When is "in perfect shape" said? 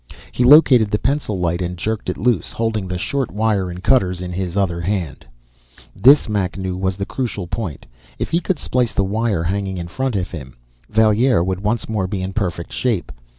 12.23-13.11